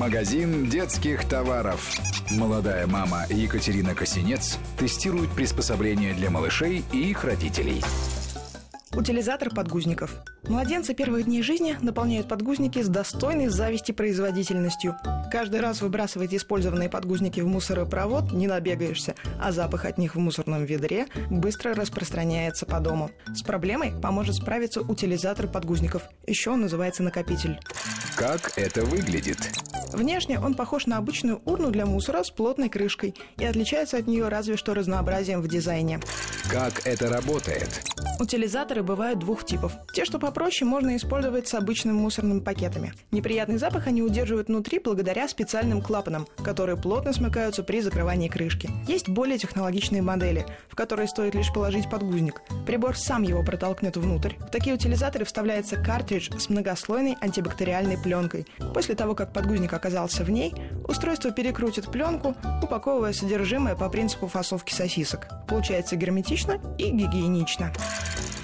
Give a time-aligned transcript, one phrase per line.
[0.00, 2.00] Магазин детских товаров.
[2.30, 7.82] Молодая мама Екатерина Косинец тестирует приспособления для малышей и их родителей.
[8.96, 10.10] Утилизатор подгузников.
[10.48, 14.96] Младенцы первых дней жизни наполняют подгузники с достойной зависти производительностью.
[15.30, 20.64] Каждый раз выбрасывать использованные подгузники в мусоропровод не набегаешься, а запах от них в мусорном
[20.64, 23.10] ведре быстро распространяется по дому.
[23.34, 26.04] С проблемой поможет справиться утилизатор подгузников.
[26.26, 27.60] Еще он называется накопитель.
[28.16, 29.38] Как это выглядит?
[29.92, 34.28] Внешне он похож на обычную урну для мусора с плотной крышкой и отличается от нее
[34.28, 36.00] разве что разнообразием в дизайне.
[36.50, 37.82] Как это работает?
[38.18, 39.72] Утилизаторы бывают двух типов.
[39.94, 42.92] Те, что попроще, можно использовать с обычными мусорными пакетами.
[43.10, 48.68] Неприятный запах они удерживают внутри благодаря специальным клапанам, которые плотно смыкаются при закрывании крышки.
[48.86, 52.42] Есть более технологичные модели, в которые стоит лишь положить подгузник.
[52.66, 54.34] Прибор сам его протолкнет внутрь.
[54.38, 58.46] В такие утилизаторы вставляется картридж с многослойной антибактериальной пленкой.
[58.74, 60.54] После того, как подгузник оказался в ней,
[60.86, 65.28] устройство перекрутит пленку, упаковывая содержимое по принципу фасовки сосисок.
[65.48, 67.72] Получается герметично и гигиенично.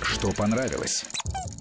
[0.08, 1.04] Что понравилось?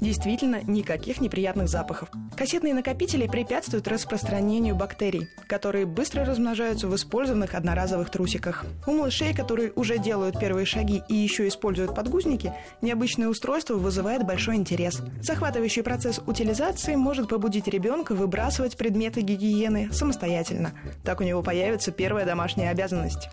[0.02, 2.10] Действительно, никаких неприятных запахов.
[2.38, 8.64] Кассетные накопители препятствуют распространению бактерий, которые быстро размножаются в использованных одноразовых трусиках.
[8.86, 14.58] У малышей, которые уже делают первые шаги и еще используют подгузники, необычное устройство вызывает большой
[14.58, 15.02] интерес.
[15.22, 20.74] Захватывающий процесс утилизации может побудить ребенка выбрасывать предметы гигиены самостоятельно.
[21.04, 23.28] Так у него появится первая домашняя обязанность.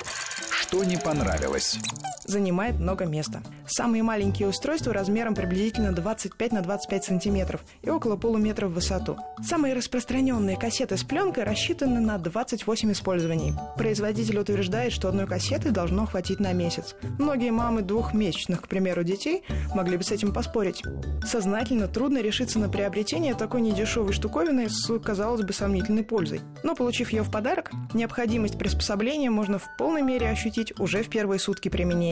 [0.51, 1.79] Что не понравилось?
[2.25, 3.43] Занимает много места.
[3.67, 9.17] Самые маленькие устройства размером приблизительно 25 на 25 сантиметров и около полуметра в высоту.
[9.43, 13.55] Самые распространенные кассеты с пленкой рассчитаны на 28 использований.
[13.77, 16.95] Производитель утверждает, что одной кассеты должно хватить на месяц.
[17.19, 19.43] Многие мамы двухмесячных, к примеру, детей
[19.75, 20.83] могли бы с этим поспорить.
[21.25, 26.41] Сознательно трудно решиться на приобретение такой недешевой штуковины с, казалось бы, сомнительной пользой.
[26.63, 31.39] Но получив ее в подарок, необходимость приспособления можно в полной мере ощутить уже в первые
[31.39, 32.12] сутки применения.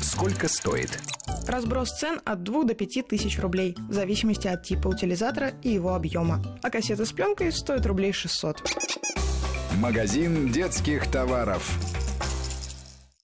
[0.00, 0.98] Сколько стоит?
[1.46, 5.94] Разброс цен от 2 до 5 тысяч рублей, в зависимости от типа утилизатора и его
[5.94, 6.42] объема.
[6.62, 8.62] А кассета с пленкой стоит рублей 600.
[9.78, 11.78] Магазин детских товаров.